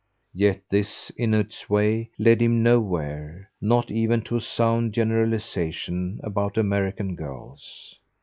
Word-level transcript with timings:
Yet 0.33 0.63
this, 0.71 1.11
in 1.15 1.35
its 1.35 1.69
way, 1.69 2.09
led 2.17 2.41
him 2.41 2.63
nowhere; 2.63 3.51
not 3.61 3.91
even 3.91 4.23
to 4.23 4.37
a 4.37 4.41
sound 4.41 4.93
generalisation 4.95 6.19
about 6.23 6.57
American 6.57 7.13
girls. 7.13 7.99